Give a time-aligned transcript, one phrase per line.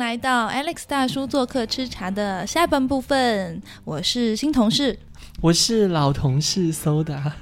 [0.00, 3.60] 来到 Alex 大叔做客吃茶的下半部分。
[3.84, 4.98] 我是新同事，
[5.42, 7.32] 我是老同事 Soda。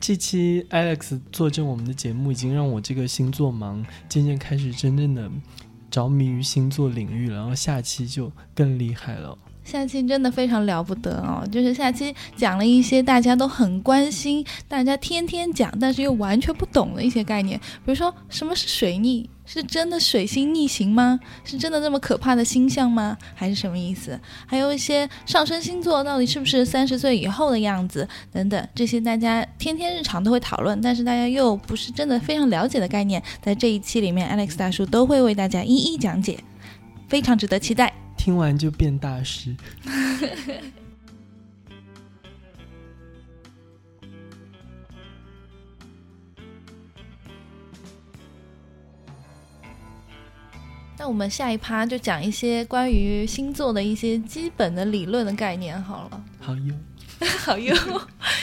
[0.00, 5.30] 这期 Alex 坐镇我们的节目，已经让我这个星座盲渐渐开始真正的
[5.90, 7.36] 着迷于星座领域了。
[7.36, 9.36] 然后下期就更厉害了。
[9.66, 21.18] 下期真的非常了不得哦，就是下期讲了一些大家都很关心、大家天天讲，但是又完全不懂的一些概念，比如说什么是水逆，是真的水星逆行吗？
[21.42, 23.18] 是真的那么可怕的星象吗？
[23.34, 24.18] 还是什么意思？
[24.46, 36.38] 还有一些上升星座到底是不是三十岁以后的样子等等，这些大家天天日常都会讨论，但是大家又不是真的非常了解的概念，在这一期里面，Alex 大叔都会为大家一一讲解，
[37.08, 37.92] 非常值得期待。
[38.26, 39.54] 听完就变大师。
[50.98, 56.24] 那我们下一趴就讲一些关于星座的一些基本的理论的概念好了。
[56.40, 56.74] 好哟。
[57.38, 57.74] 好用，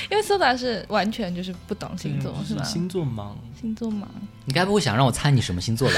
[0.09, 2.63] 因为苏达是完全就是不懂星座，是吧？
[2.63, 4.05] 星座盲，星座盲。
[4.45, 5.95] 你该不会想让我猜你什么星座吧？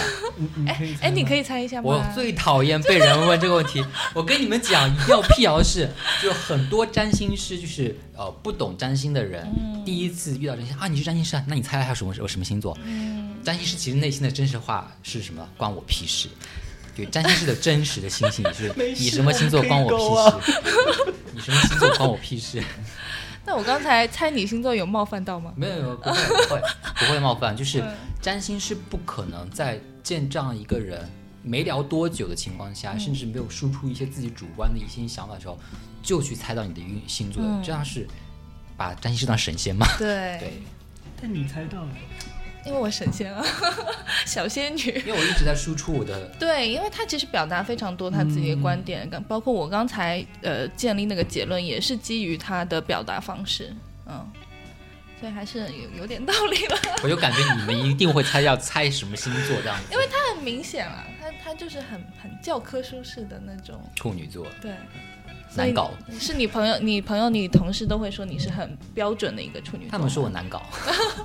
[0.67, 1.83] 哎哎，你可以猜一下吗？
[1.85, 3.83] 我最讨厌被人问这个问题。
[4.13, 5.89] 我跟你们讲，一定要辟谣是，
[6.21, 9.47] 就很多占星师就是呃不懂占星的人，
[9.85, 12.77] 第一次遇到占星啊，你是占星师啊，那你猜一下什么什么星座？
[12.83, 15.47] 嗯，占星师其实内心的真实话是什么？
[15.57, 16.27] 关我屁事。
[16.95, 21.13] 对，占星师的真实的星星是你什么星座关我屁事？
[21.35, 22.63] 你什么星座关我屁事？
[23.45, 25.53] 那我刚才猜你星座有冒犯到吗？
[25.55, 26.61] 没有，不会，不会，
[26.97, 27.55] 不会冒犯。
[27.55, 27.83] 就是
[28.21, 31.07] 占星是不可能在见这样一个人
[31.43, 35.59] 没聊多久的情况下，甚至没有输出一些自己主观的一些想法的时候，
[36.01, 38.07] 就去猜到你的运星座的，这样是
[38.77, 39.85] 把占星师当神仙吗？
[39.99, 40.37] 对。
[40.39, 40.63] 对。
[41.21, 41.89] 但你猜到了。
[42.65, 43.45] 因为我神仙啊，
[44.25, 45.03] 小仙女。
[45.05, 46.19] 因为我一直在输出我的。
[46.39, 53.71] 对，因为他其实表达非常多他自己的观点，包括我刚才呃建立那个结论，也是基于他的表达方式，
[54.07, 54.27] 嗯，
[55.19, 56.77] 所以还是有有点道理了。
[57.03, 64.71] 我就感觉你们一定会猜要猜什么星座这样子，因为他很明显啊，他他就是很很教科书式的那种处女座，对。
[65.55, 69.91] 难搞，是你朋友、你朋友、你同事都会说你是很标准的一个处女座。
[69.91, 70.61] 他们说我难搞。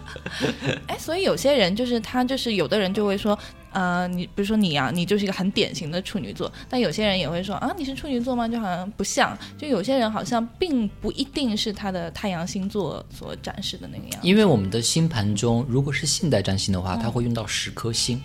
[0.86, 3.38] 哎，所以有些人就是他，就是有的人就会说，
[3.72, 6.50] 呃，你比如说你啊，你就是一个很典型的处女座。
[6.68, 8.46] 但有些人也会说啊，你是处女座吗？
[8.46, 9.36] 就好像不像。
[9.58, 14.28] 就有些人好像并不一定是他的太阳星座所展示的那个样子。
[14.28, 18.20] 因为我们的星盘中，如果是现代占星的话，它会用到十颗星。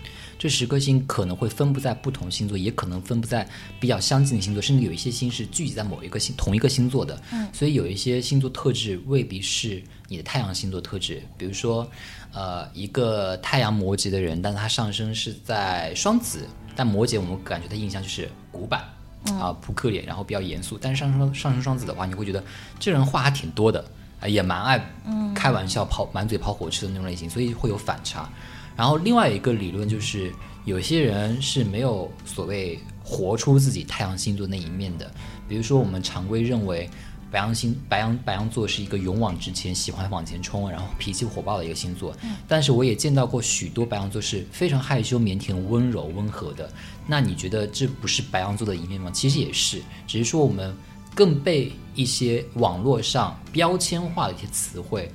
[0.46, 3.44] 这十颗星可能会分布在不同星座，也可能分布在
[3.80, 7.20] 比较相近的星座，甚至有一些星是聚集在某一个星同一个星座的。
[7.32, 11.20] 嗯，所以有一些星座特质未必是你的太阳星座特质。
[11.36, 11.84] 比如说，
[12.32, 16.46] 呃，一个太阳摩羯的人，但是他上升是在双子，
[16.76, 18.84] 但摩羯我们感觉他印象就是古板
[19.24, 20.78] 啊、扑克脸，然后比较严肃。
[20.80, 22.40] 但是上升上升双子的话，你会觉得
[22.78, 23.84] 这人话还挺多的，
[24.20, 24.94] 啊，也蛮爱
[25.34, 28.30] 开玩笑、跑满嘴跑火车的那种类型，所以会有反差。
[28.76, 30.32] 然后另外一个理论就是，
[30.64, 35.10] 有些人是没有所谓活出自己太阳星座那一面的。
[35.48, 36.90] 比如说，我们常规认为
[37.30, 42.14] 白羊星、白羊白羊座是一个勇往直前、喜欢往前冲，然后脾气火爆的一个星座。
[42.46, 46.70] 但是我也见到过许多白羊座是非常害羞、腼腆、温柔、温和的。
[47.06, 49.10] 那你觉得这不是白羊座的一面吗？
[49.10, 50.74] 其实也是，只是说我们
[51.14, 55.10] 更被一些网络上标签化的一些词汇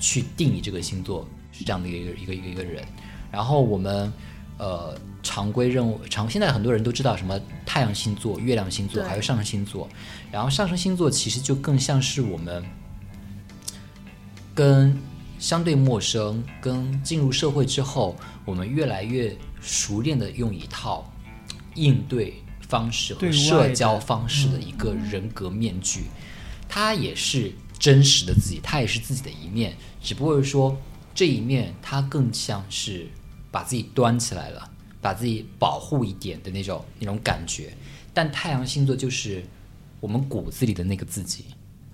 [0.00, 2.84] 去定义这个星座是这样的一个一个一个一个人。
[3.34, 4.12] 然后我们，
[4.58, 7.36] 呃，常规任务，常现在很多人都知道什么
[7.66, 9.88] 太阳星座、月亮星座，还有上升星座。
[10.30, 12.64] 然后上升星座其实就更像是我们
[14.54, 14.96] 跟
[15.40, 21.12] 相对陌生、跟进入社会之后，我们越来越熟练的用一套
[21.74, 26.04] 应对方式和社交方式的一个人格面具。
[26.68, 27.50] 它也是
[27.80, 30.76] 真实的自己，它也是自己的一面，只不过是说
[31.12, 33.08] 这一面它更像是。
[33.54, 34.68] 把自己端起来了，
[35.00, 37.72] 把自己保护一点的那种那种感觉，
[38.12, 39.44] 但太阳星座就是
[40.00, 41.44] 我们骨子里的那个自己。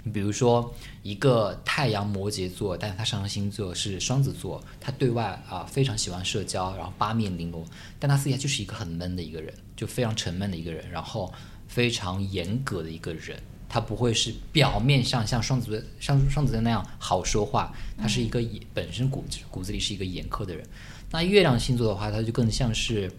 [0.03, 7.63] 你比如说一个太阳摩羯座，但是他上升星座是双子座，他对外啊非常喜欢社交，然后八面玲珑，
[7.99, 11.31] 但他私底下就是一个很闷的一个人，就非常沉闷的一个人，然后
[11.69, 13.39] 非常严格的一个人。
[13.71, 18.45] 他不会是表面上像双子像双子座那样好说话，他是一个
[18.75, 20.67] 本身骨骨子里是一个严苛的人。
[21.13, 23.11] 那月亮星座的话，它就更像是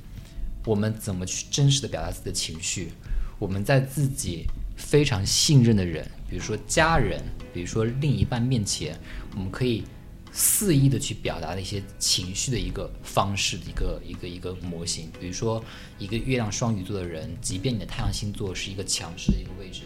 [0.66, 2.92] 我们怎么去真实的表达自己的情绪。
[3.40, 4.46] 我们在自己
[4.76, 7.22] 非常信任的人，比如说家人，
[7.54, 8.98] 比如说另一半面前，
[9.36, 9.84] 我们可以
[10.32, 15.10] 肆意的去表达的一些情绪的一个方式的一个一个一个模型。
[15.20, 15.64] 比如说，
[15.98, 19.82] 一个月亮双鱼座的人，即便你的太阳星座是一个强势的一个位置，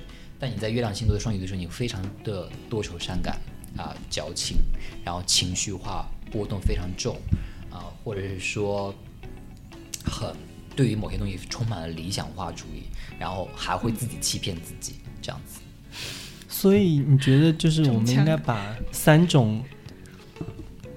[0.45, 3.42] 但你在月亮星座的双鱼的时候，你非常的多愁善感
[3.75, 4.57] 啊、矫情，
[5.03, 7.18] 然后情绪化波动非常重
[7.71, 8.94] 啊、或者是说
[10.03, 10.31] 很
[10.75, 12.83] 对于某些东西充满了理想化主义，
[13.18, 15.62] 然后还会自己欺骗自己这样子。
[16.48, 19.63] 所以你觉得就是我们应该把三种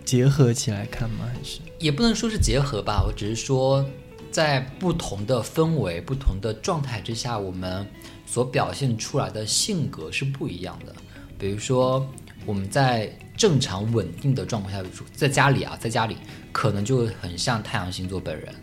[0.04, 1.26] 结合起来看吗？
[1.32, 3.82] 还是也不能说是结合吧，我只是说，
[4.30, 7.86] 在不同的氛围、不同的状态之下，我们
[8.30, 10.94] 所表现出来的性格是不一样的。
[11.38, 12.06] 比如说，
[12.44, 14.84] 我们在正常稳定的状况下，
[15.14, 16.16] 在家里啊，在家里
[16.52, 18.54] 可能就很像太阳星座本人，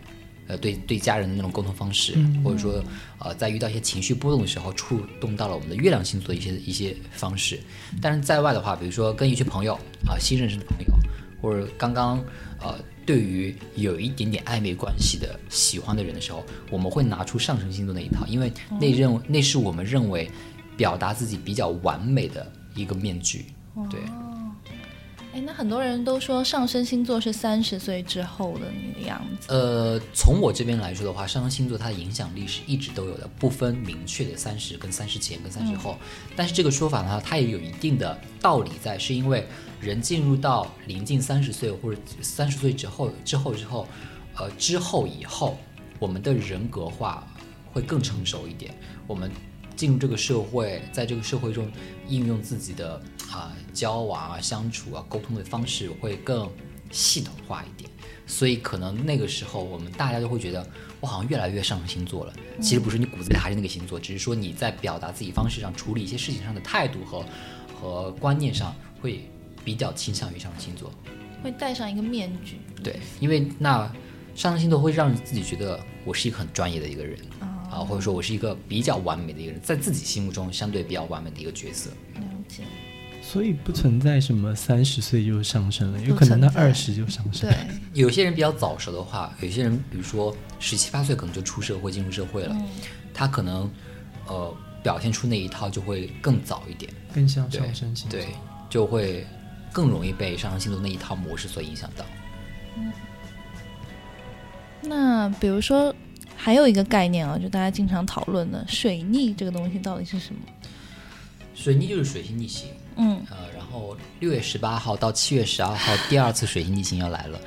[0.46, 2.14] 呃，对对家人的那种沟通方式，
[2.44, 2.80] 或者说
[3.18, 7.58] 呃，在遇到一些情绪波动的时候，触动到了我们的月亮星座的一些一些方式。
[8.00, 9.74] 但是在外的话，比如说跟一群朋友
[10.06, 10.94] 啊，新认识的朋友，
[11.42, 12.22] 或者刚刚
[12.60, 20.28] 呃对于有一点点暧昧关系的喜欢的人的时候，我们会拿出上升星座那一套，因为那认那是我们认为
[20.76, 23.46] 表达自己比较完美的一个面具。
[23.88, 24.00] 对，
[25.32, 29.52] 哎，那很多人都说上升星座是三十岁之后的那个样子。
[29.52, 35.96] 呃，从我这边来说的话，上升星座它的影响力是一直都有的，不分明确的三十跟三十前跟三十后。
[36.34, 39.46] 但是这个说法呢，它也有一定的道理在，是因为
[39.80, 43.86] 人进入到临近三十岁或者三十岁之后之后之后，
[44.36, 45.58] 呃之后以后，
[45.98, 47.26] 我们的人格化
[47.72, 48.74] 会更成熟一点。
[49.06, 49.30] 我们
[49.74, 51.70] 进入这个社会，在这个社会中
[52.08, 53.00] 应用自己的
[53.30, 56.50] 啊、交往啊、相处啊、沟通的方式会更
[56.90, 57.90] 系统化一点。
[58.26, 60.66] 所以可能那个时候，我们大家都会觉得
[61.00, 62.32] 我好像越来越上升星座了。
[62.60, 67.24] 其实不是，你骨子里还是那个星座，只是说你在表达自己方式上、处理一些事情上的态度和
[67.80, 69.30] 和观念上会
[69.66, 70.92] 比较倾向于上升星座。
[71.42, 72.60] 会戴上一个面具。
[72.82, 73.92] 对，因为那
[74.36, 77.18] 上升星座会让自己觉得我是一个很专业的一个人
[77.70, 81.90] 啊，或者说我是一个比较完美的一个人，在自己心目中相对比较完美的一个角色。
[82.14, 82.62] 了解。
[83.22, 87.50] 所以不存在什么三十岁就上升了，有可能他不存在二十就上升。
[87.50, 87.58] 对，
[87.92, 92.56] 有些人比较早熟的话，有些人比如说十七八岁可能就出社会进入社会了，
[93.12, 93.68] 他可能
[94.28, 98.20] 呃表现出那一套就会更早一点，更像上升星座。
[98.20, 98.28] 对，
[98.70, 99.26] 就会
[99.76, 102.06] 更容易被上升星座那一套模式所影响到。
[104.80, 105.94] 那比如说
[106.34, 110.40] 还有一个概念啊，就大家经常讨论的水逆这个东西到底是什么？
[111.54, 117.38] 水逆就是水星逆行，嗯，呃，然后六月十八号到七月十二号，第二次水星逆行要来了。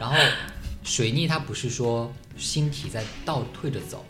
[0.00, 0.16] 然后
[0.84, 4.02] 水逆它不是说星体在倒退着走，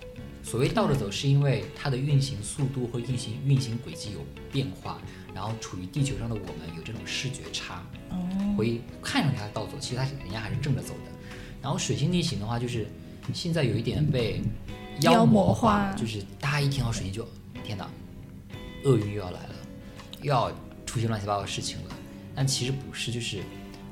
[0.45, 4.21] 所谓倒着走，是因为它的运行速度和运行运行轨迹有
[4.53, 5.01] 变化，
[5.35, 7.83] 然后处于地球上的我们有这种视觉差，
[8.57, 11.11] 会看上去它倒走，其实它人家还是正着走的。
[11.63, 12.87] 然后水星逆行的话，就是
[13.33, 14.43] 现在有一点被
[15.01, 17.27] 妖魔魔化就是大家一听到水星就
[17.65, 17.91] 天哪，
[18.85, 19.55] 厄运又要来了，
[20.21, 20.53] 又要
[20.85, 21.97] 出现乱七八糟的事情了。
[22.35, 23.43] 但其实不是，就是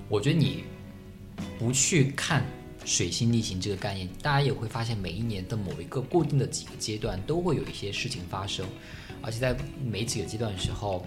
[0.09, 0.65] 我觉得你
[1.59, 2.45] 不去看
[2.85, 8.67] 水星逆行这个概念，大家也会发现每一年的某一个固定的几个阶段都会有一些事情发生，
[9.21, 11.07] 而且在每几个阶段的时候，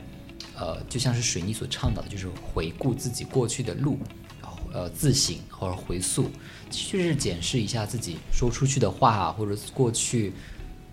[0.55, 3.99] 呃，就像是水逆所倡导的，就是回顾自己过去的路，
[4.41, 6.29] 然后呃自省或者回溯，
[6.69, 10.31] 就是检视一下自己说出去的话或者过去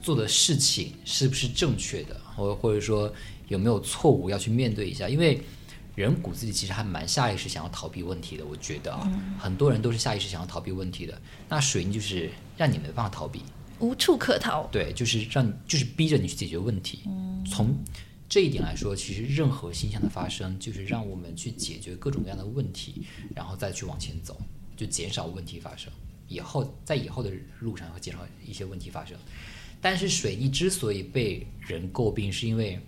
[0.01, 3.13] 做的事情是不是正确的，或或者说
[3.49, 5.41] 有没有错误要去面对一下，因为
[5.95, 11.21] 人骨子里其实还蛮下意识想要逃避问题的，我觉得啊，很多人都是下意识想要逃避问题的。
[11.49, 13.43] 那水逆就是让你没办法逃避，
[13.79, 14.67] 无处可逃。
[14.73, 17.01] 对，就是让你就是逼着你去解决问题。
[17.47, 17.77] 从
[18.29, 23.03] 这一点来说，其实任何现象的发生，就是让我们去解决各种各样的问题，
[23.37, 24.41] 然后再去往前走，
[24.75, 25.93] 就减少问题发生。
[26.27, 29.15] 以后在以后的路上会减少一些问题发生。
[29.83, 32.81] 但是水逆之所以被人诟病，是因为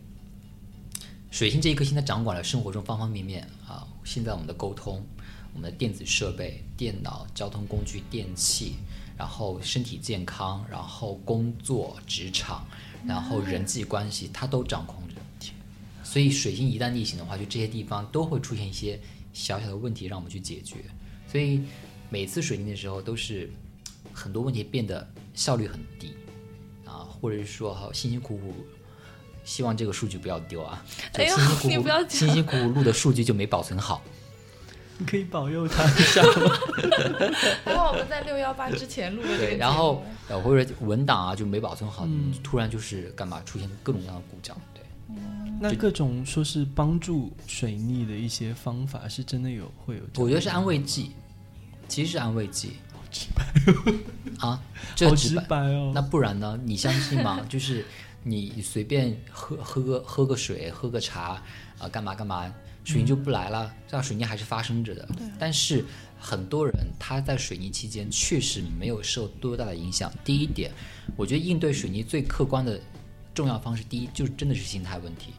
[1.34, 3.84] 水星这一颗星它掌管了生活中方方面面啊。
[4.04, 5.04] 现在我们的沟通、
[5.52, 8.76] 我们的电子设备、电脑、交通工具、电器，
[9.18, 12.64] 然后身体健康，然后工作、职场，
[13.04, 15.14] 然后人际关系，它都掌控着。
[16.04, 19.00] 所以水星一旦逆行的话，就这些地方都会出现一些
[19.32, 20.84] 小小的问题，让我们去解决。
[21.26, 21.62] 所以
[22.10, 23.50] 每次水逆的时候，都是
[24.12, 26.14] 很多问题变得效率很低
[26.84, 28.54] 啊，或者是说辛辛苦苦，
[29.44, 30.82] 希望这个数据不要丢啊，
[31.12, 34.02] 就哎呦辛辛苦苦、你不要辛辛苦苦录的数据就没保存好。
[34.96, 36.56] 你可以保佑他一下吗？
[37.64, 42.08] 还好我们在六幺八之前录的对，目然后呃或者文档啊就没保存好，
[42.44, 44.82] 突然就是干嘛出现各种各样的故障，对。
[45.60, 50.02] 那各种说是帮助水逆的一些方法，是真的有会有？
[50.22, 51.12] 我觉得是安慰剂，
[51.88, 52.76] 其实是安慰剂。
[53.10, 53.44] 直白
[54.38, 54.60] 啊，
[54.96, 55.38] 这好直。
[55.48, 55.92] 白哦。
[55.94, 56.58] 那不然呢？
[56.64, 57.40] 你相信吗？
[57.48, 57.84] 就是
[58.24, 61.40] 你随便喝喝个喝个水，喝个茶，
[61.78, 62.52] 啊、干嘛干嘛，
[62.82, 63.72] 水泥就不来了。
[63.86, 65.06] 这样水泥还是发生着的。
[65.38, 65.84] 但是
[66.18, 70.12] 很多人他在水泥期间确实没有受多大的影响。
[70.24, 70.72] 第一点，
[71.16, 72.80] 我觉得应对水泥最客观的
[73.34, 75.34] 重要方式，第一就是真的是心态问题。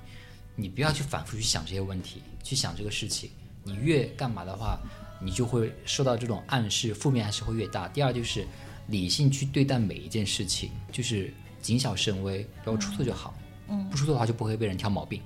[0.55, 3.29] 你不要去反复去想这些问题，去想这个事情。
[3.63, 4.79] 你越干嘛的话，
[5.19, 7.87] 你就会受到这种暗示，负面暗示会越大。
[7.87, 8.45] 第二就是
[8.87, 11.33] 理性去对待每一件事情，就是
[11.65, 13.33] 谨小慎微，不要出错就好。
[13.67, 15.19] 嗯，不出错的话就不会被人挑毛病。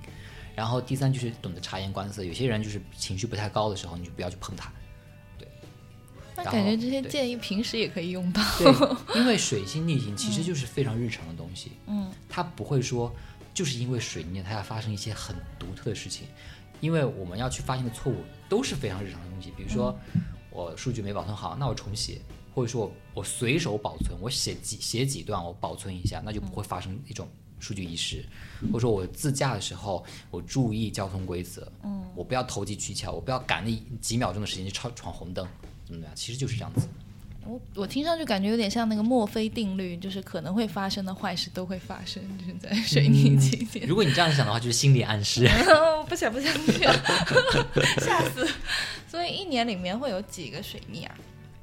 [0.55, 4.71] 然后第三就是懂得察言观色，有些人就是情绪不太高的时候，你就不要去碰他。
[5.37, 5.45] 对
[6.37, 8.41] 那感觉这些建议平时也可以用到。
[8.57, 13.13] 对，因为水星逆行其实就是非常日常的东西，嗯，它不会说
[13.53, 16.25] 就是因为水逆它要发生一些很独特的事情，
[16.79, 19.97] 因为我们要去发现的错误都是非常日常的东西，比如说
[20.49, 22.21] 我数据没保存好，那我重写，
[22.53, 27.27] 或者说我我随手保存，我写几写几段我保存一下，那就不会发生一种
[27.59, 28.23] 数据遗失，
[28.67, 35.45] 或者说我自驾的时候我注意交通规则，嗯，我不要投机取巧，我不要赶那几秒钟的时间去闯闯红灯，
[35.85, 36.87] 怎么怎么样，其实就是这样子。
[37.45, 43.87] 我我听上去感觉有点像那个墨菲定律，就是可能会发生的坏事都会发生，就是在水逆期间。
[43.87, 45.47] 如果你这样想的话，就是心理暗示。
[45.47, 46.93] 我 不想不想不想，
[47.99, 48.47] 吓死！
[49.09, 51.15] 所以一年里面会有几个水逆啊？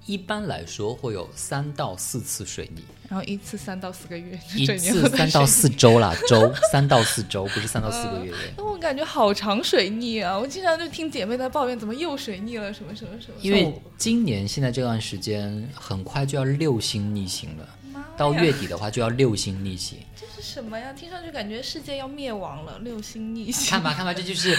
[0.07, 8.33] 一般来说会有三到四次水逆，然后一次三到四个月，一次三到四周啦， 周三到四周，不是三到四个月。
[8.57, 10.39] 那我感觉好长水逆啊！
[10.39, 13.35] 我经常就听姐妹在抱怨，怎么又水逆了，什么什么什么。
[13.43, 17.69] 因为今年现在这段时间很快就要六星逆行了，
[18.17, 19.99] 到月底的话就要六星逆行。
[20.19, 20.93] 这是什么呀？
[20.93, 23.71] 听上去感觉世界要灭亡了，六星逆行。
[23.71, 24.57] 看吧看吧，这就是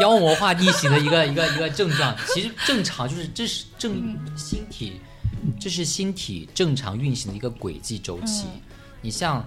[0.00, 2.16] 妖魔化逆行的一个一个一个症状。
[2.32, 5.00] 其实正常就是这是正星体，
[5.58, 8.46] 这是星体正常运行的一个轨迹周期。
[9.02, 9.44] 你像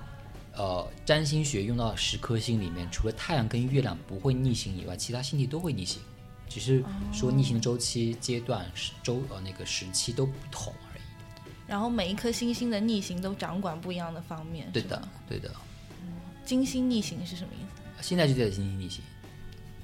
[0.56, 6.02] 呃占星学用到十颗星里面，除了太阳跟月亮不会逆行以外，其他星体都会逆行，
[6.50, 10.74] 只是说逆行的周期、阶段、时周呃那个时期都不同。
[11.70, 14.68] 然后每一颗星星的逆行都掌管不一样的方面。
[14.74, 15.52] 对的，对的。
[16.44, 17.82] 金星逆行是什么意思？
[18.02, 19.04] 现在就在金星逆行，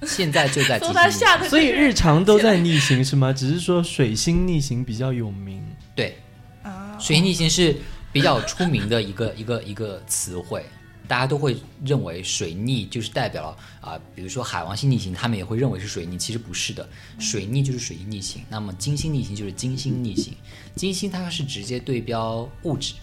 [0.02, 1.48] 现在就在 金星逆行。
[1.48, 3.32] 所以日常都在逆行是吗？
[3.32, 5.62] 只是说水星逆行比较有名。
[5.94, 6.18] 对，
[6.64, 7.76] 啊，水逆行是
[8.12, 10.66] 比较出名的一个一个一个词汇，
[11.06, 20.34] 大家都会认为水逆就是代表了啊、比如说海王星逆行，他们也会认为是水逆，其实不是的，水逆就是水星逆行，那么金星逆行就是金星逆行，
[20.74, 22.94] 金星它是直接对标物质，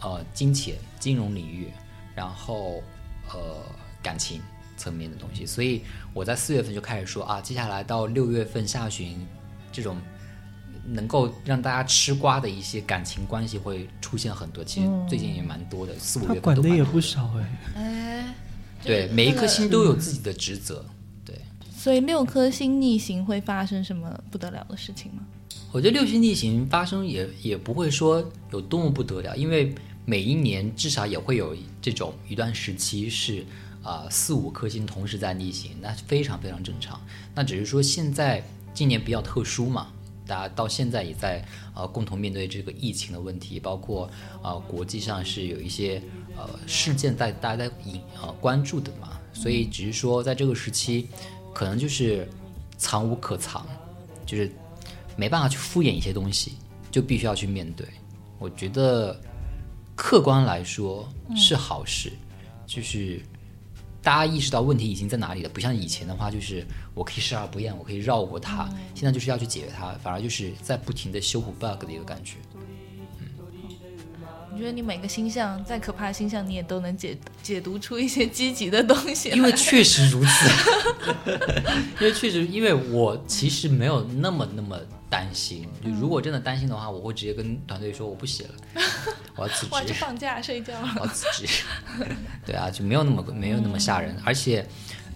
[0.00, 1.68] 呃，金钱、金融领域，
[2.14, 2.82] 然后
[3.32, 3.62] 呃
[4.02, 4.40] 感情
[4.76, 9.24] 层面的东西，所以我在四月份就开始说啊，接下来到六月份下旬
[9.70, 9.96] 这种
[10.84, 17.00] 能够让大家吃瓜的一些感情关系会出现很多，其实最近也蛮多的，四五他月份管的也不。
[17.00, 17.72] 少哎。
[17.76, 18.34] 哎，
[18.84, 20.84] 对，每一颗星都有自己的职责。
[21.24, 21.34] 对，
[21.74, 25.22] 所以六颗星逆行会发生什么不得了的事情吗？
[25.72, 33.44] 我觉得六星逆行发生也也不会说有多么不得了，因为每一年至少也会有这种一段时期是
[33.82, 37.00] 啊、四五颗星同时在逆行，那非常非常正常。
[37.34, 38.42] 那只是说现在
[38.74, 39.88] 今年比较特殊嘛，
[40.28, 41.42] 大家到现在也在
[41.74, 44.08] 呃共同面对这个疫情的问题，包括
[44.42, 46.00] 呃国际上是有一些
[46.36, 51.08] 呃事件在大家在引呃关注的嘛，所以只是说在这个时期，
[51.54, 52.28] 可能就是
[52.76, 53.66] 藏无可藏，
[54.26, 54.52] 就是
[55.16, 56.52] 没办法去敷衍一些东西，
[56.90, 57.86] 就必须要去面对。
[58.38, 59.18] 我觉得
[59.96, 62.12] 客观来说是好事，
[62.66, 63.20] 就是
[64.02, 66.64] 大家意识到问题已经在哪里了，不像以前的话，就是
[66.94, 68.68] 我可以视而不厌，我可以绕过它。
[68.94, 72.36] 现在就是要去解决它，反而就是在不停的修补 bug 的一个感觉。
[74.50, 79.28] 你觉得你每个星象再可怕的星象，你也都能解解读出一些积极的东西。
[79.28, 80.50] 因为确实如此，
[82.00, 84.76] 因为确实，因为我其实没有那么那么
[85.08, 85.64] 担心。
[85.84, 88.82] 就如果真的担心的话，我会直接跟团队说我不写了，
[89.38, 89.94] 我要辞哇，就职。
[89.94, 90.88] 放假睡觉了。
[90.96, 91.64] 我要辞职。
[92.44, 94.66] 对啊，就没有那么没有那么吓人，而且，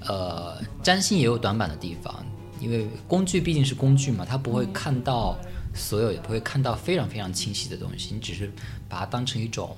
[0.07, 2.25] 呃，占星也有短板的地方，
[2.61, 5.37] 因为工具毕竟是工具嘛，它不会看到
[5.75, 8.50] 所有，也不会看到非常非常清晰的东西，你只是
[8.88, 9.76] 把它当成一种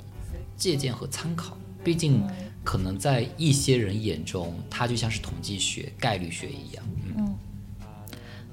[0.57, 1.57] 借鉴和参考。
[1.83, 2.23] 毕竟，
[2.65, 6.85] 可能在一些人眼中，它就像是统计学、概率学一样。
[7.17, 7.35] 嗯，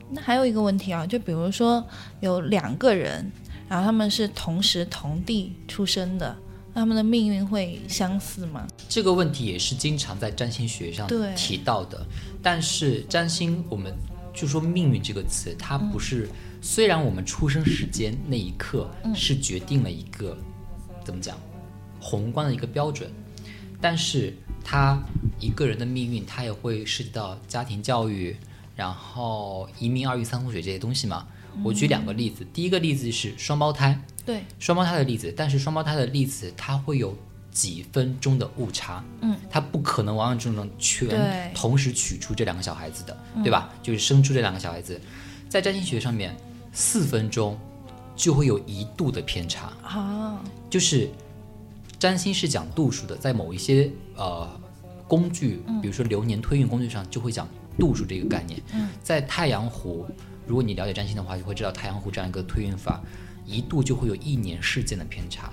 [0.10, 1.82] 那还有一个问题啊，就比如说
[2.20, 3.32] 有两个人，
[3.72, 6.38] 然后他们是同时同地出生的，
[6.74, 8.68] 那他们的命运会相似吗？
[8.90, 12.06] 这个问题也是经常在占星学上提到的。
[12.44, 13.94] 但是占星，我们
[14.34, 16.28] 就说命运这个词，它不是。
[16.62, 20.38] 虽然我们出生时间那一刻是决定了一个、
[21.06, 21.38] 怎么讲
[21.98, 23.10] 宏观的一个标准，
[23.80, 24.36] 但是
[24.66, 25.02] 它
[25.40, 28.36] 一个人的命运，它也会涉及到家庭教育，
[28.76, 31.26] 然后移民、二运三风水这些东西嘛。
[31.64, 37.16] 我举两个例子，第一个例子是双胞胎，对，双胞胎的例子，但是双胞胎的例子它会有
[37.52, 43.70] 几分钟的误差，嗯，它不可能完完整整全同时取出这两个小孩子的，对吧？
[43.84, 45.00] 就是生出这两个小孩子，
[45.50, 46.36] 在占星学上面，
[46.72, 47.60] 四分钟
[48.16, 51.10] 就会有一度的偏差，啊，就是
[52.00, 54.50] 占星是讲度数的，在某一些呃
[55.08, 58.62] 工具，比如说流年推运工具上，就会讲度数这个概念。
[59.04, 60.08] 在太阳湖，
[60.52, 63.02] 如果你了解占星的话，就会知道太阳湖这样一个推运法，
[63.46, 65.50] 一度就会有一年事件的偏差，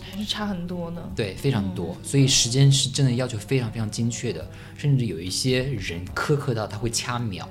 [0.00, 1.02] 还是差很多呢。
[1.16, 1.96] 对，非常多。
[2.04, 7.48] 所以时间是真的要求非常非常精确的，甚至有一些人苛刻到他会掐秒，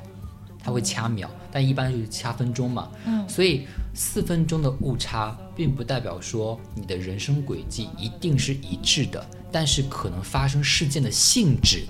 [0.63, 2.89] 他会掐秒，但一般就是掐分钟嘛。
[3.05, 11.83] 嗯，所以四分钟的误差，并不代表说你的人生轨迹一定是一致的，但是可能发生事件的性质，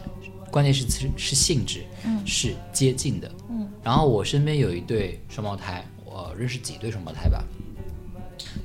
[0.50, 3.32] 关键是是是性质，嗯，是接近的。
[3.50, 7.41] 嗯，然后我身边有一对双胞胎，我认识几对双胞胎吧。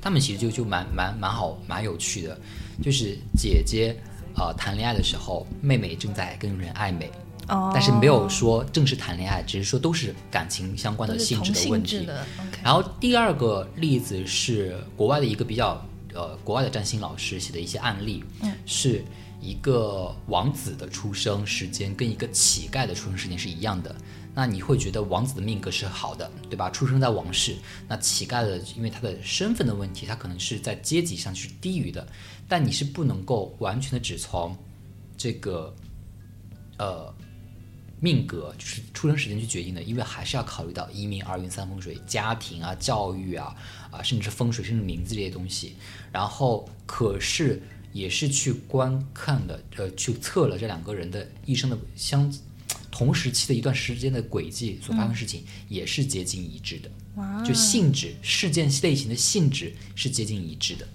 [0.01, 2.37] 他们其实就就蛮蛮蛮好蛮有趣的，
[2.83, 3.95] 就是姐姐
[4.35, 7.09] 呃谈恋爱的时候，妹妹正在跟人暧昧，
[7.47, 12.05] 哦，但是没有说正式谈恋爱，只是说都是感情相关的性质的问题。
[12.61, 15.81] 然后第二个例子是国外的一个比较
[16.15, 19.05] 呃国外的占星老师写的一些案例，嗯，是
[19.41, 23.95] 一个王子的出生时间跟一个乞丐的出生时间是一样的。
[24.35, 26.71] 那你会觉得王子的命格是好的，对吧？
[26.71, 27.55] 出生在王室。
[27.87, 32.07] 那乞丐的，因为他的身份的问题，他可能是在阶级上是低于的。
[32.49, 34.57] 但你是不能够完全的只从
[35.17, 35.75] 这个
[36.79, 37.15] 呃
[38.01, 43.55] 命格，就是出生时间去决定的，因为还是要考虑到一命二运三风水、家庭啊、教育啊
[43.91, 45.77] 啊，甚至是风水，甚至名字这些东西。
[46.11, 52.33] 然后可是也是去观看的，呃，去测了这两个人的一生的相
[52.93, 56.91] 同时期的一段时间的轨迹所发生的事情，也是接近一致的。
[57.17, 60.87] 哇，就性质、事件类型的性质是接近一致的。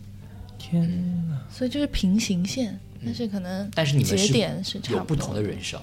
[0.60, 1.42] 天哪！
[1.52, 4.18] 所以就是平行线，但是可能节但是你们
[4.64, 5.82] 是有不同的人生，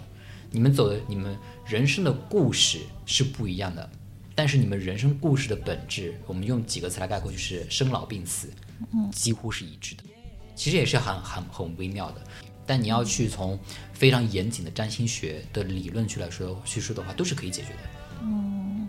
[0.51, 3.91] 你们走的你们人生的故事是不一样的，
[4.35, 8.51] 但是你们人生故事的本质，我们用几个词来概括，就是生老病死，
[9.13, 10.05] 几乎是一致的。
[10.55, 12.23] 其实也是很很很微妙的，
[12.67, 13.59] 但你要去从
[13.93, 17.79] 非常严谨的占星学的理论去来说叙述的话，都是可以解决的。
[18.23, 18.89] 嗯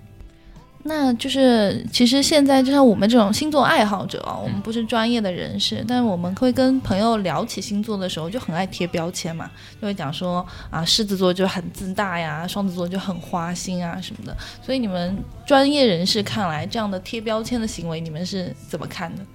[0.88, 9.50] 那就是，其实现在就像我们这种星座爱好者啊，我们不是专业的人士，但是我们会跟朋友聊起星座的时候，就很爱贴标签嘛，
[9.82, 14.38] 就会讲说啊，狮子座就很自大呀，双子座就很花心啊什么的。
[14.62, 19.26] 所以你们专业人士看来，这样的贴标签的行为，你们是怎么看的？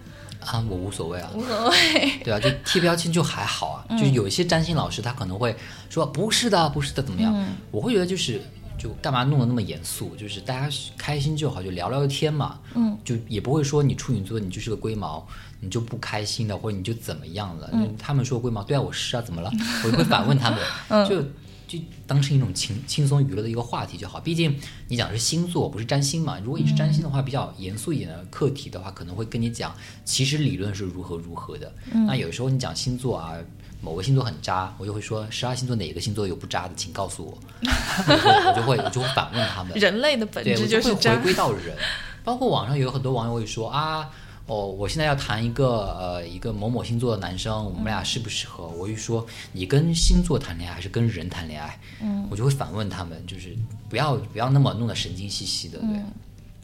[0.40, 2.18] 啊，我无所谓啊，无所谓。
[2.24, 3.84] 对啊，就贴标签就还好啊。
[3.90, 5.54] 就是有一些占星老师他可能会
[5.88, 7.34] 说不是的，不是的，怎么样？
[7.70, 8.40] 我会觉得就是
[8.78, 10.14] 就干嘛弄得那么严肃？
[10.16, 12.58] 就是大家开心就好，就聊聊天嘛。
[12.74, 15.26] 嗯，就也不会说你处女座你就是个龟毛，
[15.60, 17.68] 你就不开心的，或者你就怎么样了？
[17.72, 19.50] 嗯、他们说龟毛，对啊，我是啊，怎么了？
[19.84, 20.50] 我就会反问他
[20.88, 21.22] 们，就
[21.70, 24.18] 就当成一种轻轻松娱乐的一个话题就好。
[24.18, 26.36] 毕竟你讲的是星座，不是占星嘛。
[26.42, 29.72] 如果你是占星的话，比较严肃一点的课题的话，可能会跟你讲，
[30.04, 31.72] 其实理论是如何如何的。
[32.08, 33.34] 那有时候你讲星座啊，
[33.80, 37.38] 某个星座很渣，我就会说十二星座哪个星座有不渣的，请告诉我。
[37.62, 39.78] 我就会我就会反问他们。
[39.78, 41.22] 人类的本，质就是会回。
[41.22, 41.76] 归到人。
[42.22, 44.10] 包括网上有很多网友会说啊，
[44.50, 48.66] 哦，我现在要谈一个呃一个某某星座的男生，我们俩适不适合？
[48.66, 51.78] 我就说你跟星座谈恋爱还是跟人谈恋爱？
[52.02, 53.56] 嗯，我就会反问他们，就是
[53.88, 56.02] 不要不要那么弄得神经兮兮的，对。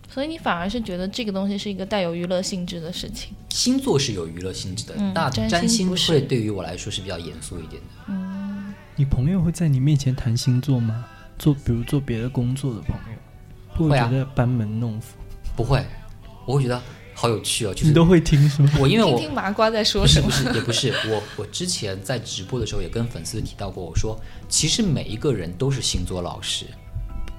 [0.09, 3.33] 所以你反而是觉得这个东西是一个带有娱乐性质的事情。
[3.51, 7.88] 星座是有娱乐性质的，嗯那占占星会对于我来说是比较严肃一点的。
[8.09, 11.05] 嗯你朋友会在你面前谈星座吗？
[11.38, 13.18] 做比如做别的工作的朋友，
[13.68, 15.16] 会不会觉得班门弄斧？
[15.55, 15.85] 不会，
[16.46, 16.83] 我会觉得
[17.18, 18.70] 好有趣哦，就是你都会听是吗？
[18.79, 20.52] 我因为我听听麻瓜在说什么不是不。
[20.52, 26.66] 是也不是，我我之前在直播的时候也跟粉丝提到过，我说其实每一个人都是星座老师，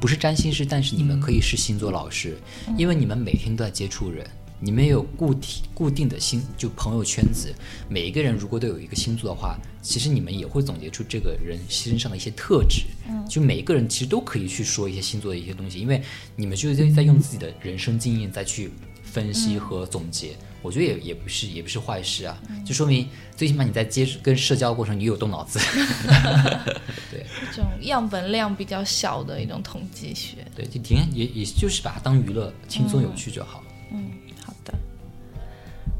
[0.01, 2.35] 不是占星师，但是你们可以是星座老师，
[2.75, 4.25] 因为你们每天都在接触人。
[4.59, 7.53] 你们有固体固定的星就朋友圈子，
[7.87, 12.85] 每一个人如果都有一个星座的话，其实你们也会总结出这个人身上的一些特质。
[13.07, 16.01] 嗯就每一个人其实都可以去说一些星座的一些东西，因为
[16.35, 18.71] 你们就是在在用自己的人生经验再去
[19.17, 25.57] 分析和总结，我觉得也也不是也不是坏事啊，就说明最起码你在接触跟社交过程你有动脑子。
[27.09, 30.45] 对这种样本量比较小的一种统计学。
[30.55, 33.63] 对，就挺也也就是把它当娱乐，轻松有趣就好。
[33.91, 34.11] 嗯，
[34.45, 34.71] 好的。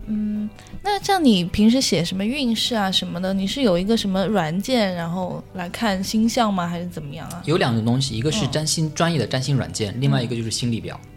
[0.06, 0.48] 嗯，
[0.84, 6.68] 那像你平时写什么运势啊什么的，你是有一个什么软件，然后来看星象吗？
[6.68, 7.42] 还是怎么样啊？
[7.46, 11.00] 有两种东西，一个是嗯占星专业的占星软件，另外一个就是心理表。
[11.04, 11.10] 嗯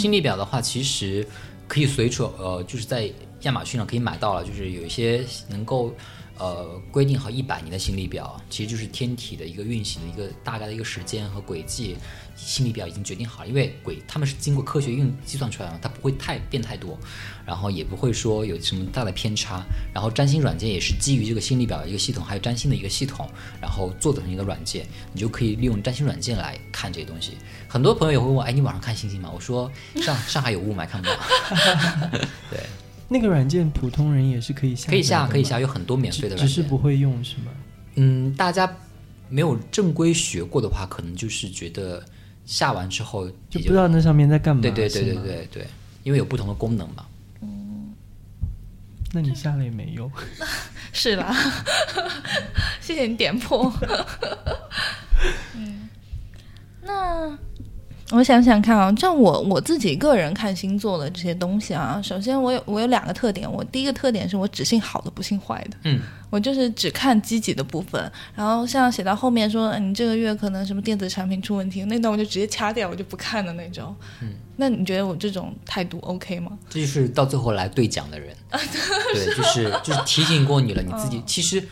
[0.00, 1.26] 心理表的话，其实
[1.68, 3.10] 可以随处呃，就是在
[3.42, 5.94] 亚马逊上可以买到了，就是有一些能够
[6.40, 11.96] 呃规定好一百年的心理表，其实就是天体的一个运行的一个大概的一个时间和轨迹，
[12.34, 16.98] 心理表已经决定好了，因为轨他们是经过科学运计算出来的，它不会太变太多，
[17.44, 19.62] 然后也不会说有什么大的偏差。
[19.92, 23.28] 然后占星软件也是基于这个心理表的一个系统，还有占星的一个系统，
[23.60, 27.36] 然后做成一个软件，你就可以利用占星软件来看这些东西。
[27.68, 29.30] 很多朋友也会问我，哎，你晚上看星星吗？
[29.32, 31.14] 我说上上海有雾霾，看不到。
[32.50, 32.60] 对，
[33.12, 36.46] 那个软件普通人也是可以下，可以下，可以下，，有很多免费的软件。
[36.46, 37.50] 只是不会用是吗？
[37.96, 38.72] 嗯，大家
[39.28, 42.02] 没有正规学过的话，可能就是觉得
[42.46, 44.62] 下完之后也就不知道那上面在干嘛。
[44.62, 45.14] 对对对对。
[45.14, 45.66] 对对，
[46.04, 47.04] 因为有不同的功能嘛。
[49.12, 50.08] 那你下了也没用。
[50.92, 51.34] 是啦，
[52.80, 53.72] 谢谢你点破。
[55.56, 55.88] 嗯，
[56.80, 57.36] 那
[58.12, 73.94] 我想想看啊，像我我自己个人看星座的这些东西啊，首先我有我有两个特点，我第一个特点是我只信好的不信坏的，嗯，我就是只看积极的部分，然后像写到后面说嗯你这个月可能什么电子产品出问题，那段我就直接掐掉，我就不看的那种。
[74.22, 76.58] 嗯，那你觉得我这种态度 OK 吗？
[76.68, 81.62] 这就是到最后来兑奖的人， 对，就是就是提醒过你了，你自己其实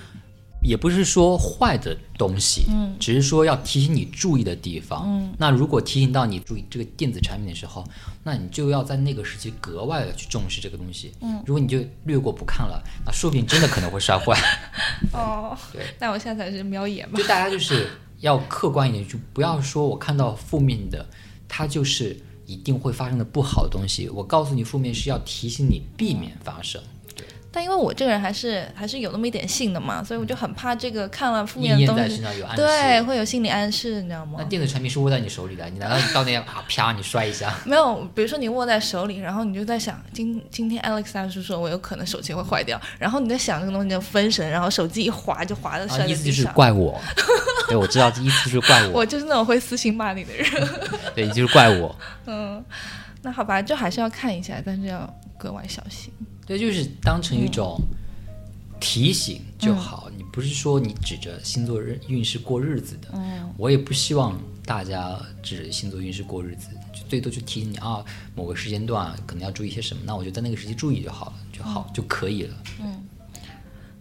[0.68, 7.82] 也不是说坏的东西，嗯，只是说要提醒你注意的地方，嗯，那如果提醒到你注意这个电子产品的时候，
[8.22, 14.38] 那你就要在那个时期格外的去重视这个东西，嗯，如果你就略过不看了，那说不定真的可能会摔坏，
[15.14, 17.26] 哦，对，那我下次还是瞄一眼吧就。
[17.26, 17.88] 大家就是
[18.20, 21.08] 要客观一点，就不要说我看到负面的，
[21.48, 24.06] 它就是一定会发生的不好的东西。
[24.10, 26.82] 我告诉你，负面是要提醒你避免发生。
[27.50, 32.22] 但因为我这个人还是还是有那么一点信的嘛，所以我就很怕这个看了负面的东西，
[32.54, 34.44] 对，会有心理暗示，你知道吗那？
[34.44, 37.54] 电子产品是握在你手里的，你难道到那啊啪 你摔一下？
[37.64, 46.46] 没有，比如说你握在手里，然后你就在想，今今天 Alex 大叔说我有可能手机会坏掉，然后你在想这个东西你就分神，然后手机一滑就滑到啊，摔在意思就是。
[46.48, 47.00] 怪我。
[47.68, 49.00] 对，我知道，意思就是怪我。
[49.00, 50.46] 我就是那种会私信骂你的人。
[51.14, 51.94] 对，就是怪我。
[52.26, 52.62] 嗯，
[53.22, 55.08] 那好吧，就还是要看一下，但是要
[55.38, 56.12] 格外小心。
[56.48, 57.78] 对，就是当成一种
[58.80, 60.10] 提醒就好。
[60.16, 63.08] 你不是说你指着星座日运势过日子的。
[63.12, 68.02] 嗯，我也不希望大家指着星座运势过日子，就最多就提醒你啊，
[68.34, 70.02] 某个时间段可能要注意些什么。
[70.06, 72.56] 那我就在那个时期注意就好了，就好、就可以了。
[72.78, 72.86] 那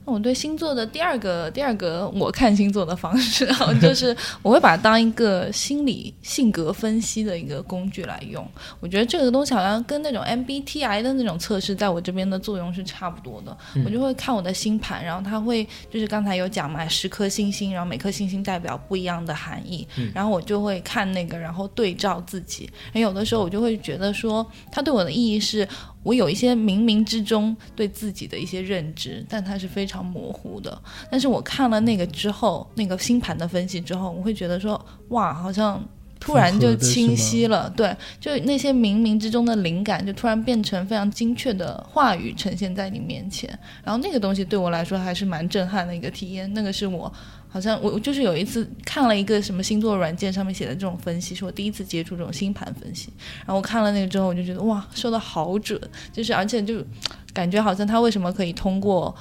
[0.08, 8.48] 我对星座的第二个第二个我看星座的方式啊， 就是我会把它当一个心理性格分析的一个工具来用。
[8.80, 13.56] 我觉得这个东西好像跟那种 MBTI 的那种测试，在我这边的作用是差不多的。
[13.86, 22.70] 我就会看我的星盘，然后它会就是刚才有讲嘛，十颗星星，然后每颗星星代表不一样的含义，然后我就会看那个，然后对照自己。
[22.94, 25.68] 有的时候我就会觉得说，它对我的意义是。
[26.04, 30.82] 我有一些冥冥之中对自己的一些认知，但它是非常模糊的。
[31.12, 35.84] 但是我看了那个之后，那个星盘的分析之后，我会觉得说，哇，好像
[36.20, 37.70] 突然就清晰了。
[37.72, 43.50] 对，就那些冥冥之中的灵感，就突然变成非常精确的话语呈现在你面前。
[43.84, 46.52] 然后那个东西对我来说还是蛮震撼的一个体验。
[46.54, 47.12] 那个是我
[47.58, 53.10] 好像我就是有一次看了一个什么星座软件上面写的这种分析，是我第一次接触这种星盘分析。
[53.40, 55.82] 然后我看了那个之后，我就觉得哇，说的好准，
[56.14, 56.86] 就是而且就
[57.34, 59.16] 感觉好像他为什么可以通过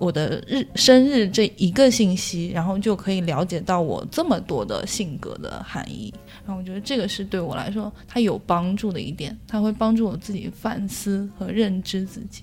[0.00, 6.12] 我的日生日这一个信息，然后就可以了解到我这么多的性格的含义。
[6.44, 12.42] 然后我觉得这个是对我来说它有帮助的一点，它会帮助我自己反思和认知自己。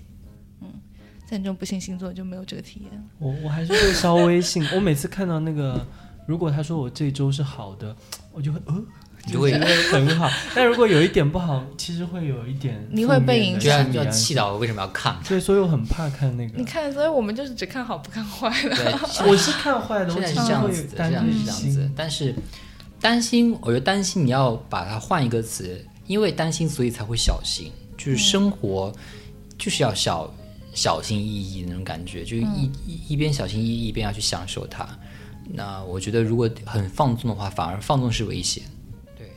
[1.33, 3.09] 嗯，像你这种不信星座就没有这个体验。
[3.17, 4.63] 我我还是会稍微信。
[4.73, 5.83] 我每次看到那个，
[6.27, 7.95] 如果他说我这周是好的，
[8.31, 8.83] 我就会呃，
[9.25, 10.29] 你就会觉得很好。
[10.53, 15.17] 但如果有一点不好，其实会有一点你会被影响要就气到我为什么要看？
[15.27, 16.63] 对，所以我很怕看那个你。
[16.63, 18.75] 看，所以我们就是只看好不看坏的。
[18.75, 18.93] 对，
[19.27, 21.91] 我是看坏的，我现在是这样子的，担现在是这样子。
[21.95, 22.35] 但是
[23.01, 27.71] 担心，我觉得担心你要把它换一个词，因为担心，所以才会小心。
[27.97, 28.91] 就是生活
[29.57, 30.31] 就是要小
[30.73, 34.87] 小心翼翼的那种感觉，就是一、一一边小心翼翼，一边要去享受它。
[35.53, 38.63] 那我觉得，如果很放纵的话，反而放纵是危险。
[39.15, 39.29] 对，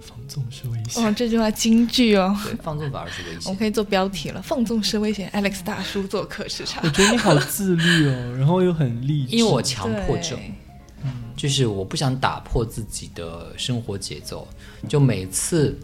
[0.00, 1.02] 放纵是危险。
[1.04, 3.40] 哦，这句话金句哦，对，放纵反而是危险。
[3.46, 5.30] 我们可以做标题了，放纵是危险。
[5.34, 9.34] Alex 大叔做客市场我，觉得你好自律哦， 然后又很励志。
[9.36, 14.46] 因为我强迫症，对就是我不想打破自己的生活节奏，
[14.88, 15.78] 就每次，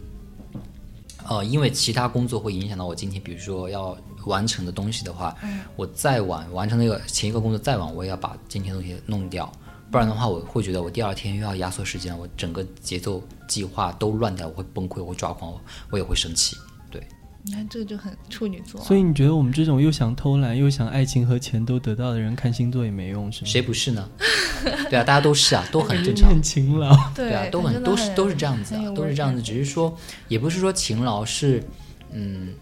[1.29, 5.37] 呃，因为其他工作会影响到我今天，比如说要完成的东西的话，
[5.77, 9.51] 我再晚完成那个前一个工作再晚，我也要把今天的东西弄掉，
[9.91, 16.57] 不然的话，我会觉得我第二天又要压缩时间，我整个节奏计划都乱掉，我会崩溃，我会抓狂，我我也会生气。
[17.45, 23.47] 对，你看这个就很处女座啊，所以你觉得我们这种又想偷懒又想爱情和钱都得到的人，看星座也没用是吗？
[23.47, 24.09] 谁不是呢？
[24.89, 26.31] 对啊，大家都是啊，都很正常。
[26.31, 26.95] 很勤劳。
[27.15, 29.43] 对对啊，都很都是都是这样子啊，都是这样子。
[29.43, 29.97] 只是说，
[30.29, 31.63] 也不是说勤劳是，
[32.13, 32.55] 嗯，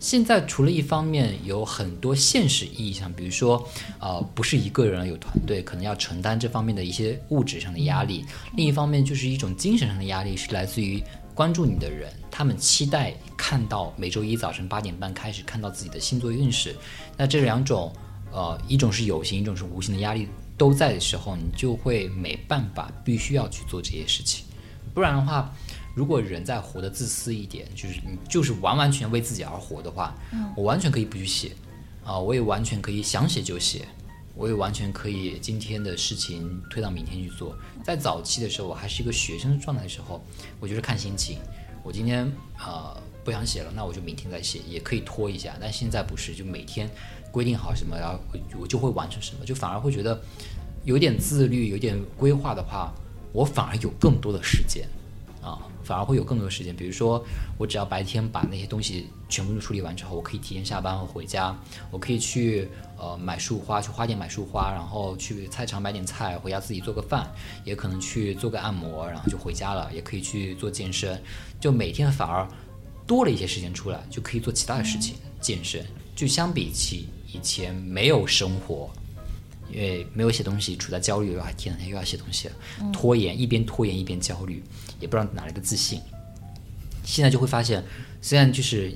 [0.00, 3.64] 现在除了一方面有很多现实意义上，比如说，
[4.00, 8.24] 呃，不是一个人有团队，可能要承担这方面的一些物质上的压力；
[8.56, 11.00] 另一方面就是一种精神上的压力，是来自于
[11.34, 16.76] 关注你的人，他们期待看到每周一早晨八点半开始看到自己的星座运势。
[17.16, 17.92] 那这两种，
[18.32, 24.44] 呃，一种是有形，一种是无形的压力都在的时候，你就会没办法，必须要去做这些事情。
[24.92, 25.52] 不然的话，
[25.94, 30.14] 如果人在活得自私一点，就是你就是完完全为自己而活的话，
[30.56, 31.52] 我完全可以不去写，
[32.04, 33.86] 啊、我也完全可以想写就写，
[34.40, 37.54] 我也完全可以今天的事情推到明天去做。
[37.84, 40.24] 在早期的时候，我还是一个学生状态的时候，
[40.58, 41.38] 我就是看心情，
[41.84, 42.24] 我今天
[42.58, 45.54] 呃不想写了，那我就明天再写，也可以拖一下。
[45.60, 46.88] 但现在不是，就每天
[47.30, 50.18] 规定好什么，然后我我就会完成什么，就反而会觉得
[50.84, 52.94] 有点自律、有点规划的话，
[53.32, 54.88] 我反而有更多的时间
[55.42, 56.74] 啊，反而会有更多的时间。
[56.74, 57.24] 比如说，
[57.56, 61.56] 我只要白天把那些东西全部都处理完之后，我可以提前下班和回家，
[61.90, 67.30] 我可以去呃买束花，去花店买束花，然后去菜场买点菜，回家自己做个饭，
[67.64, 71.20] 也可能去做个按摩，然后就回家了，也可以去做健身，
[71.58, 72.46] 就每天反而
[73.06, 75.84] 多了一些时间出来，就可以做其他的事情，健身。
[76.14, 78.90] 就相比起以前没有生活，
[79.72, 82.54] 因为没有写东西，处在焦虑，又还天哪，又要写东西了，
[82.92, 84.62] 拖延，一边拖延一边焦虑，
[85.00, 86.00] 也不知道哪来的自信。
[87.04, 87.82] 现在就会发现，
[88.20, 88.92] 虽然就是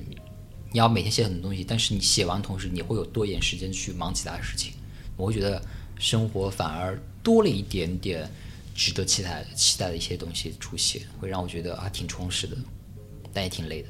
[0.71, 4.73] 你要每天写很多东西，但是你写完同时，你会有多一点时间去忙其他的事情。
[5.17, 5.61] 我会觉得
[5.97, 8.29] 生活反而多了一点点
[8.75, 12.55] 值得期待期待的一些东西出现，会让我觉得啊挺充实的，
[13.33, 13.89] 但也挺累的。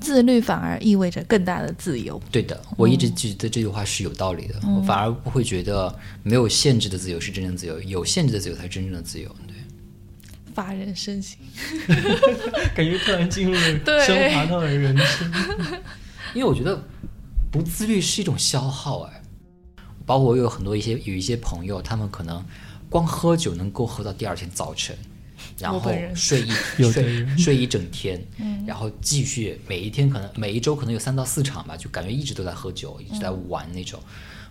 [0.00, 2.22] 自律反而意味着更大的自由。
[2.30, 9.34] 对的，我一直觉得这句话是有道理的，我反而不会觉得没有限制的自由是真正自由，有限制的自由才是真正的自由。
[10.58, 11.38] 对，发人深省。
[12.74, 15.32] 感觉突然进入了 对升华到了人生。
[16.34, 16.82] 因为我觉得
[17.50, 19.22] 不自律是一种消耗，哎，
[20.04, 22.44] 包括我有很多一些有一些朋友，他们可能
[22.90, 24.96] 光喝酒能够喝到第二天早晨，
[25.58, 25.80] 然后
[26.14, 26.50] 睡一
[26.82, 28.22] 睡睡一整天，
[28.66, 33.98] 然后继续每一天可能每一周可能有三到四场吧，就感觉一直都在喝酒，一直在玩那种。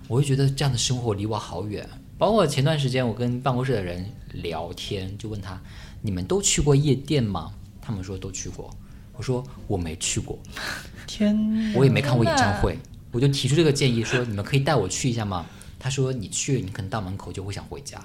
[0.07, 1.87] 我就觉得这样的生活离我好远。
[2.17, 5.61] 包括前段时间我跟办公室的人聊天，就问他
[6.01, 8.69] ：“你们都去过夜店吗？”他们说都去过。
[9.15, 10.37] 我说我没去过，
[11.07, 12.77] 天，我也没看过演唱会，
[13.11, 15.43] 我就提出这个建议说：你们可以带我去一下吗？
[15.79, 17.99] 他说你去，你可能到门口就会想回家，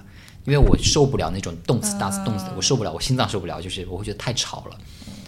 [0.47, 4.79] 因为我受不了那种动次打次动次的，我受不了，我心脏受不了，就是我会觉得太吵了，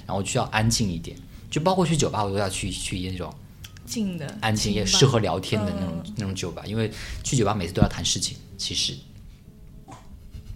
[0.07, 1.15] 然后我需要安静一点。
[1.51, 3.31] 就包括去酒吧，我都要去去那种
[3.85, 6.91] 静的安静也适合聊天的那种、那种酒吧，因为
[7.23, 8.95] 去酒吧每次都要谈事情，其实。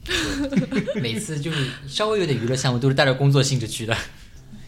[0.08, 3.96] 对 每次就是稍微有点娱乐项目，都是带着工作性质去的。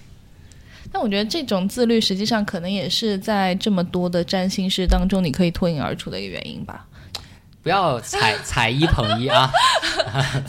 [0.92, 6.86] 但我觉得这种自律，实际上可能也是在这么多的占星师当中，你可以脱颖而出的一个原因吧。
[7.62, 9.52] 不要踩 踩一捧一啊！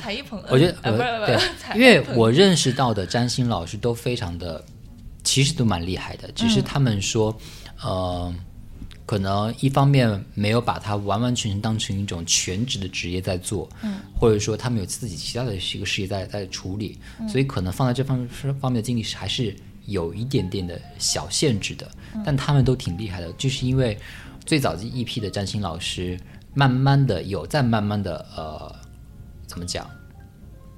[0.01, 4.63] 踩一捧二，我觉得呃，不是呃不是，对，因为我认识到的占星老师都非常的，
[5.23, 7.38] 其实都蛮厉害的，只是他们说，
[7.84, 8.34] 呃，
[9.05, 18.27] 可能一方面没有把它完完全全当成一种全职的职业在做，嗯，或者说他们有自己其他的一个事业在在处理，所以可能放在这方
[18.59, 19.53] 方面的精力是还是
[19.85, 21.89] 有一点点的小限制的，
[22.25, 23.97] 但他们都挺厉害的，就是因为
[24.45, 26.17] 最早的一批的占星老师，
[26.53, 28.73] 慢慢的有在慢慢的呃，
[29.45, 29.89] 怎么讲？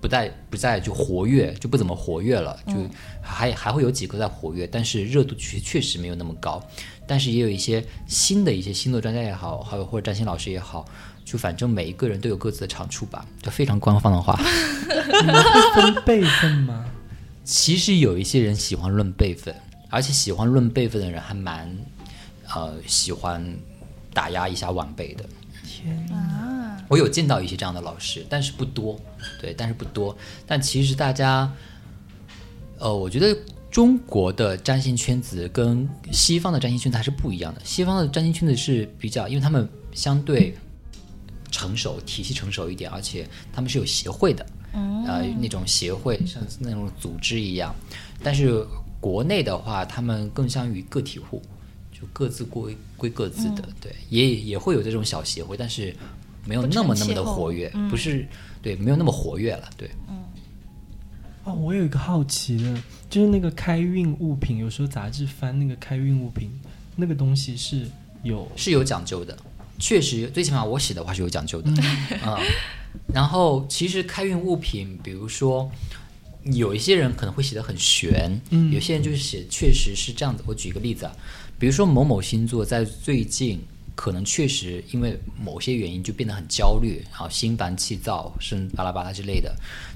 [0.01, 2.73] 不再不再就活跃，就不怎么活跃了，就
[3.21, 6.61] 还还会有几个在活跃，但是热度确确实没有那么高。
[7.05, 10.85] 但是也有一些新的一些星座专家也好，还有或者占星老师也好，
[11.25, 13.25] 就反正每一个人都有各自的长处吧。
[13.41, 14.39] 就非常官方的话，
[15.21, 16.85] 你们会分辈分吗？
[17.43, 19.53] 其实有一些人喜欢论辈分，
[19.89, 21.75] 而且喜欢论辈分的人还蛮
[22.53, 23.57] 呃喜欢
[24.13, 25.25] 打压一下晚辈的。
[25.65, 28.97] 天，啊，我有见到一些这样的老师，但是不多，
[29.41, 30.15] 对，但是不多。
[30.47, 31.51] 但其实大家，
[32.77, 33.37] 呃，我觉得
[33.73, 37.61] 中国的占星圈子跟西方的占星圈子还是不一样的。
[37.65, 40.55] 西方的占星圈子是比较，因为他们相对
[41.49, 47.75] 成熟，体系成熟一点，而且他们是有协会的，呃，那种协会像那种组织一样。
[48.21, 48.63] 但是
[48.99, 51.41] 国内的话，他们更像于个体户，
[51.91, 55.95] 就各自归归各自的，对，也也会有这种小协会，但是
[56.45, 58.27] 没有那么那么的活跃，不是
[58.61, 59.89] 对，没有那么活跃了，对。
[61.43, 66.49] 哦，我有一个好奇的，就是那个开运物品，有时候杂志翻那个开运物品，
[66.95, 67.85] 那个东西是
[68.23, 69.37] 有是有讲究的，
[69.77, 71.69] 确实，最起码我写的话是有讲究的
[72.21, 72.39] 啊、
[73.13, 75.69] 然后其实开运物品，比如说
[76.45, 80.41] 有一些人可能会写的很玄，嗯有些人就是写确实是这样子。
[80.47, 81.11] 我举一个例子啊，
[81.59, 83.59] 比如说某某星座在最近
[83.95, 89.53] 可能确实因为某些原因就变得很焦虑，然后心烦气躁，甚至巴拉巴拉之类的。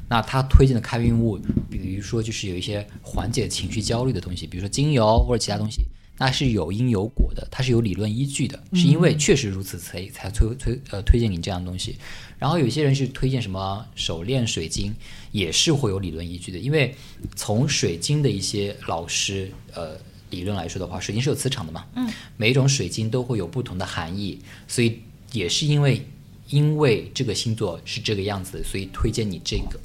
[0.09, 1.37] 那他推荐的开运物，
[1.69, 5.81] 比如说就是有一些缓解情绪焦虑的东西，比如说精油或者其他东西，
[6.17, 11.97] 那是有因有果的，它是有理论依据的，是因为确实如此才才推推呃推荐你这样的东西。
[12.39, 14.93] 然后有些人是推荐什么手链、水晶，
[15.31, 16.95] 也是会有理论依据的，因为
[17.35, 19.97] 从水晶的一些老师呃
[20.29, 24.99] 理论来说的话，水晶是有磁场的嘛，嗯，每一种水晶都会有不同的含义，所以
[25.31, 26.05] 也是因为
[26.49, 29.79] 因为这个星座是这个样子，所以推荐你这个，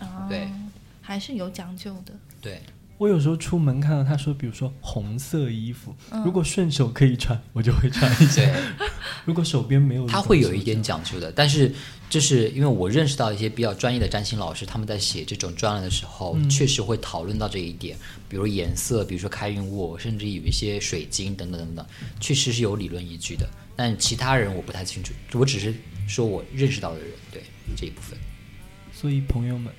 [0.00, 0.48] 哦对
[1.00, 2.12] 还是有讲究的。
[2.40, 2.60] 对。
[2.98, 8.52] 我有时候出门看到他说，比如说红色衣服，嗯如果顺手可以穿，我就会穿一些；
[9.24, 11.74] 如果手边没有，他会有一点讲究的，但是
[12.10, 17.96] 就是因为我认识到一些比较专业的占星老师，他们在写这种专栏的时候，确实会讨论到这一点，
[18.28, 21.86] 比如颜色，比如说开运物，甚至有一些水晶等等等等，
[22.20, 23.48] 确实是有理论依据的。
[23.74, 25.74] 但其他人我不太清楚，我只是
[26.06, 27.42] 说我认识到的人对
[27.74, 28.18] 这一部分。
[29.00, 29.72] 所以朋友们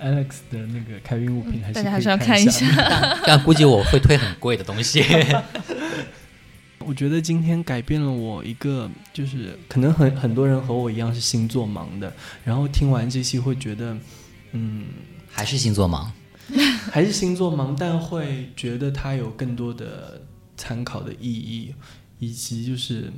[0.00, 2.66] ，Alex 的那个开运物品还是大家还是要看一下。
[2.72, 3.20] 下。
[3.24, 5.04] 但估计我会推很贵的东西。
[6.84, 13.96] 我觉得今天改变了我一个，就是可能很很多人和我一样是星座盲的，然后听完这期会觉得，
[14.50, 14.86] 嗯，
[15.30, 16.08] 还是星座盲，
[16.90, 20.20] 还是星座盲，但会觉得它有更多的
[20.56, 21.72] 参考的意义，
[22.18, 23.12] 以及就是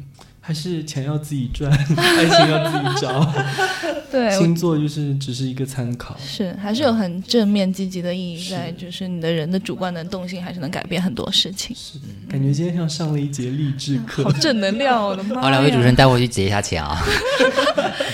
[0.46, 3.34] 还是钱要自己赚， 爱情要自己找，
[4.12, 6.16] 对，星座就是只是一个参考。
[6.24, 11.74] 是还是有很正面积极的意义在，就是你的人的主观能动性还是能改变很多事情。
[11.74, 11.98] 是
[12.30, 15.42] 感觉今天像上了一节励志课好，正能量哦，我 的妈！
[15.42, 16.96] 好，两位主持人，带我去结一下钱啊。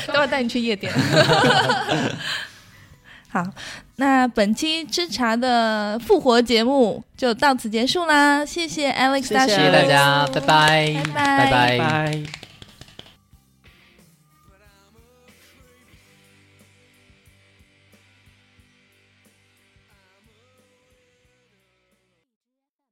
[0.06, 0.90] 待会儿带你去夜店。
[3.32, 3.42] 好，
[3.96, 11.50] 那本期吃茶的复活节目就到此结束啦，谢谢 Alex 大叔，谢谢大家，拜拜，拜拜。
[11.50, 12.51] 拜拜。